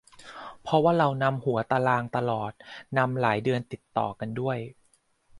[0.63, 2.51] เพราะว่าเรานำหัวตารางตลอด
[2.97, 4.57] นำหลายเดือนติดต่อกันด้วย